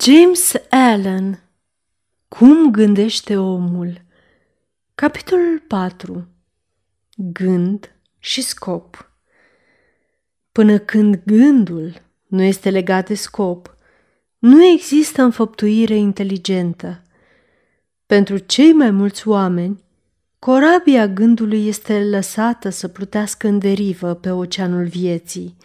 [0.00, 1.42] James Allen
[2.28, 4.02] Cum gândește omul?
[4.94, 6.28] Capitolul 4
[7.16, 9.10] Gând și scop
[10.52, 13.76] Până când gândul nu este legat de scop,
[14.38, 17.02] nu există înfăptuire inteligentă.
[18.06, 19.82] Pentru cei mai mulți oameni,
[20.38, 25.56] corabia gândului este lăsată să plutească în derivă pe oceanul vieții.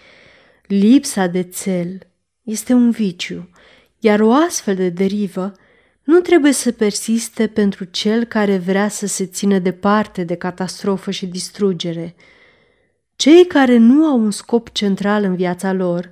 [0.67, 2.07] Lipsa de țel
[2.43, 3.49] este un viciu,
[3.99, 5.51] iar o astfel de derivă
[6.03, 11.25] nu trebuie să persiste pentru cel care vrea să se țină departe de catastrofă și
[11.25, 12.15] distrugere.
[13.15, 16.11] Cei care nu au un scop central în viața lor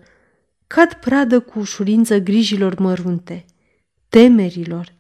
[0.67, 3.45] cad pradă cu ușurință grijilor mărunte,
[4.09, 4.93] temerilor,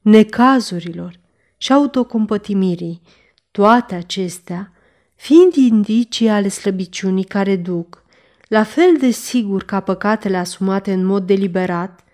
[0.00, 1.20] necazurilor
[1.56, 3.02] și autocompătimirii,
[3.50, 4.72] toate acestea
[5.14, 8.02] fiind indicii ale slăbiciunii care duc,
[8.48, 12.04] la fel de sigur ca păcatele asumate în mod deliberat,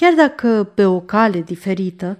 [0.00, 2.18] chiar dacă pe o cale diferită,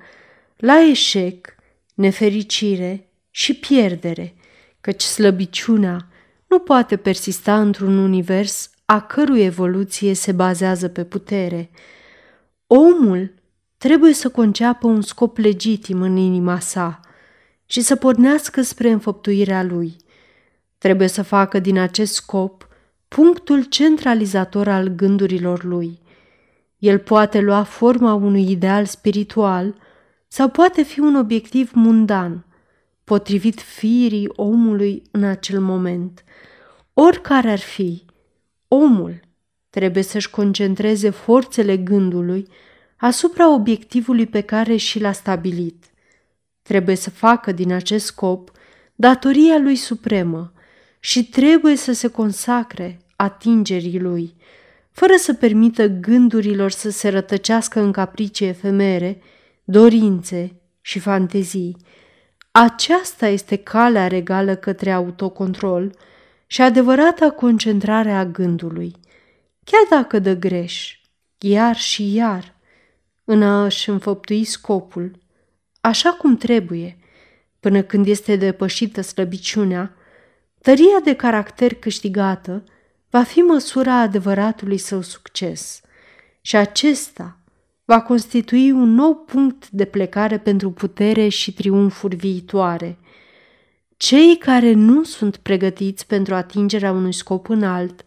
[0.56, 1.54] la eșec,
[1.94, 4.34] nefericire și pierdere,
[4.80, 6.08] căci slăbiciunea
[6.46, 11.70] nu poate persista într-un univers a cărui evoluție se bazează pe putere.
[12.66, 13.34] Omul
[13.76, 17.00] trebuie să conceapă un scop legitim în inima sa
[17.66, 19.96] și să pornească spre înfăptuirea lui.
[20.78, 22.68] Trebuie să facă din acest scop
[23.08, 25.98] punctul centralizator al gândurilor lui–
[26.78, 29.74] el poate lua forma unui ideal spiritual
[30.28, 32.46] sau poate fi un obiectiv mundan,
[33.04, 36.24] potrivit firii omului în acel moment.
[36.94, 38.04] Oricare ar fi,
[38.68, 39.20] omul
[39.70, 42.46] trebuie să-și concentreze forțele gândului
[42.96, 45.84] asupra obiectivului pe care și l-a stabilit.
[46.62, 48.50] Trebuie să facă din acest scop
[48.94, 50.52] datoria lui supremă
[51.00, 54.34] și trebuie să se consacre atingerii lui–
[54.98, 59.22] fără să permită gândurilor să se rătăcească în capricii efemere,
[59.64, 61.76] dorințe și fantezii.
[62.50, 65.94] Aceasta este calea regală către autocontrol
[66.46, 68.94] și adevărata concentrare a gândului,
[69.64, 70.98] chiar dacă dă greș,
[71.38, 72.54] iar și iar,
[73.24, 75.18] în a-și înfăptui scopul,
[75.80, 76.98] așa cum trebuie,
[77.60, 79.94] până când este depășită slăbiciunea,
[80.62, 82.62] tăria de caracter câștigată–
[83.10, 85.80] va fi măsura adevăratului său succes
[86.40, 87.38] și acesta
[87.84, 92.98] va constitui un nou punct de plecare pentru putere și triumfuri viitoare.
[93.96, 98.04] Cei care nu sunt pregătiți pentru atingerea unui scop înalt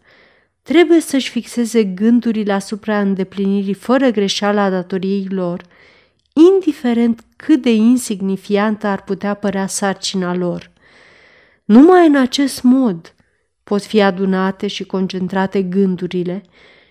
[0.62, 5.62] trebuie să-și fixeze gândurile asupra îndeplinirii fără greșeală a datoriei lor,
[6.54, 10.70] indiferent cât de insignifiantă ar putea părea sarcina lor.
[11.64, 13.14] Numai în acest mod
[13.64, 16.42] pot fi adunate și concentrate gândurile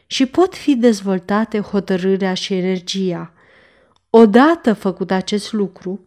[0.07, 3.33] și pot fi dezvoltate hotărârea și energia.
[4.09, 6.05] Odată făcut acest lucru,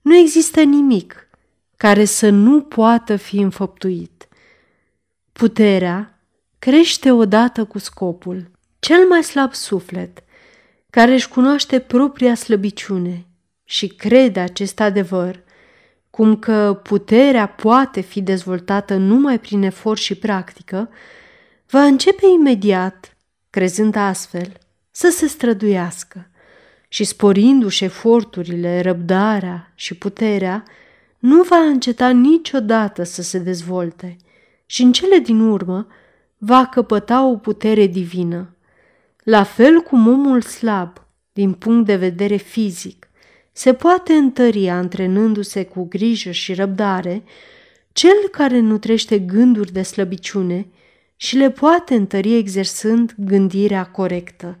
[0.00, 1.28] nu există nimic
[1.76, 4.28] care să nu poată fi înfăptuit.
[5.32, 6.20] Puterea
[6.58, 8.50] crește odată cu scopul.
[8.78, 10.24] Cel mai slab suflet,
[10.90, 13.26] care își cunoaște propria slăbiciune
[13.64, 15.44] și crede acest adevăr,
[16.16, 20.88] cum că puterea poate fi dezvoltată numai prin efort și practică,
[21.70, 23.16] va începe imediat,
[23.50, 24.52] crezând astfel,
[24.90, 26.30] să se străduiască
[26.88, 30.64] și sporindu-și eforturile, răbdarea și puterea,
[31.18, 34.16] nu va înceta niciodată să se dezvolte
[34.66, 35.86] și în cele din urmă
[36.38, 38.56] va căpăta o putere divină.
[39.22, 43.08] La fel cum omul slab, din punct de vedere fizic,
[43.56, 47.22] se poate întări antrenându-se cu grijă și răbdare,
[47.92, 50.66] cel care nutrește gânduri de slăbiciune
[51.16, 54.56] și le poate întări exersând gândirea corectă.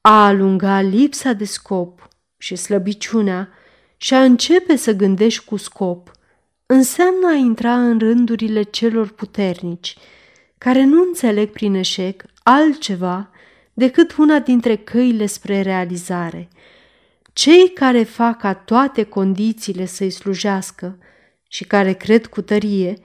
[0.00, 3.48] A alunga lipsa de scop și slăbiciunea
[3.96, 6.10] și a începe să gândești cu scop
[6.66, 9.96] înseamnă a intra în rândurile celor puternici,
[10.58, 13.30] care nu înțeleg prin eșec altceva
[13.72, 16.48] decât una dintre căile spre realizare–
[17.38, 20.98] cei care fac ca toate condițiile să-i slujească
[21.48, 22.98] și care cred cu tărie,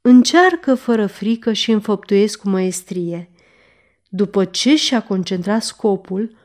[0.00, 3.30] încearcă fără frică și înfăptuiesc cu măestrie.
[4.08, 6.36] După ce și-a concentrat scopul,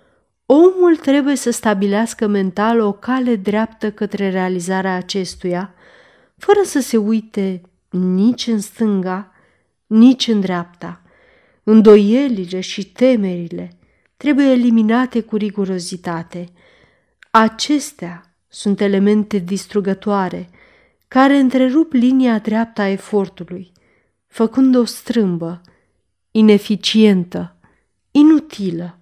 [0.46, 5.74] omul trebuie să stabilească mental o cale dreaptă către realizarea acestuia,
[6.38, 9.32] fără să se uite nici în stânga,
[9.88, 11.02] nici în dreapta.
[11.64, 13.78] Îndoielile și temerile
[14.18, 16.46] trebuie eliminate cu rigurozitate–
[17.32, 20.50] Acestea sunt elemente distrugătoare
[21.08, 23.72] care întrerup linia dreaptă a efortului,
[24.28, 25.62] făcând o strâmbă,
[26.32, 27.56] ineficientă,
[28.12, 29.00] inutilă.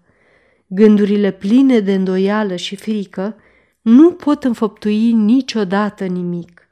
[0.68, 3.35] Gândurile pline de îndoială și frică
[3.81, 6.68] nu pot înfăptui niciodată nimic.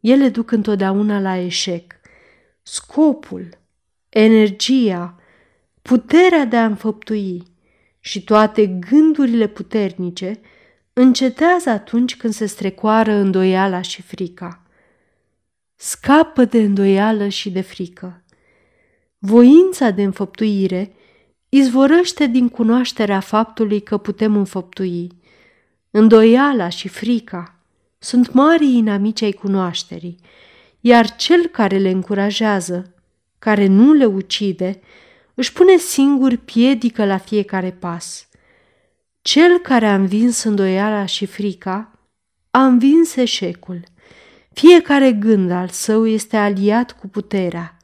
[0.00, 1.92] Ele duc întotdeauna la eșec.
[2.62, 3.48] Scopul,
[4.08, 5.20] energia,
[5.82, 7.42] puterea de a înfăptui
[8.00, 10.40] și toate gândurile puternice
[10.98, 14.62] încetează atunci când se strecoară îndoiala și frica.
[15.74, 18.24] Scapă de îndoială și de frică.
[19.18, 20.92] Voința de înfăptuire
[21.48, 25.08] izvorăște din cunoașterea faptului că putem înfăptui.
[25.90, 27.58] Îndoiala și frica
[27.98, 30.16] sunt mari inamici ai cunoașterii,
[30.80, 32.94] iar cel care le încurajează,
[33.38, 34.80] care nu le ucide,
[35.34, 38.28] își pune singur piedică la fiecare pas.
[39.26, 41.98] Cel care a învins îndoiala și frica
[42.50, 43.84] a învins eșecul.
[44.52, 47.76] Fiecare gând al său este aliat cu puterea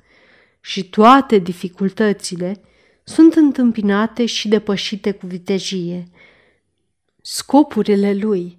[0.60, 2.62] și toate dificultățile
[3.04, 6.04] sunt întâmpinate și depășite cu vitejie.
[7.22, 8.58] Scopurile lui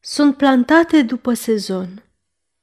[0.00, 2.02] sunt plantate după sezon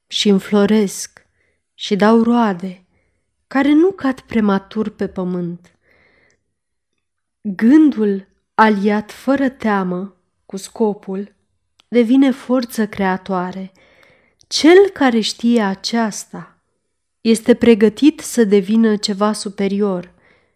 [0.06, 1.26] și înfloresc
[1.74, 2.84] și dau roade
[3.46, 5.78] care nu cad prematur pe pământ.
[7.40, 8.28] Gândul
[8.62, 10.16] aliat fără teamă
[10.46, 11.34] cu scopul
[11.88, 13.72] devine forță creatoare.
[14.46, 16.58] Cel care știe aceasta
[17.20, 20.12] este pregătit să devină ceva superior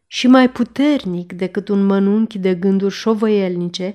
[0.07, 3.95] și mai puternic decât un mănunchi de gânduri șovăielnice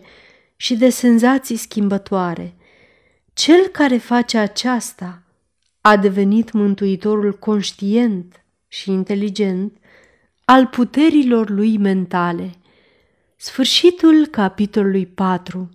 [0.55, 2.55] și de senzații schimbătoare.
[3.33, 5.23] Cel care face aceasta
[5.81, 9.77] a devenit mântuitorul conștient și inteligent
[10.45, 12.58] al puterilor lui mentale.
[13.41, 15.69] Sfârșitul capitolului 4